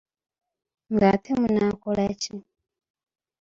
Ng’ate 0.93 1.31
munaakola 1.39 2.05
ki? 2.21 2.33